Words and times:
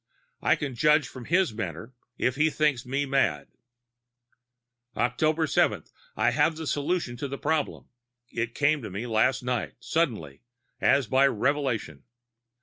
I 0.41 0.55
can 0.55 0.73
judge 0.73 1.07
from 1.07 1.25
his 1.25 1.53
manner 1.53 1.93
if 2.17 2.35
he 2.35 2.49
thinks 2.49 2.87
me 2.87 3.05
mad. 3.05 3.49
"Oct. 4.95 5.47
7. 5.47 5.83
I 6.17 6.31
have 6.31 6.55
the 6.55 6.65
solution 6.65 7.23
of 7.23 7.29
the 7.29 7.37
problem; 7.37 7.87
it 8.31 8.55
came 8.55 8.81
to 8.81 8.89
me 8.89 9.05
last 9.05 9.43
night 9.43 9.75
suddenly, 9.79 10.41
as 10.79 11.05
by 11.05 11.27
revelation. 11.27 12.01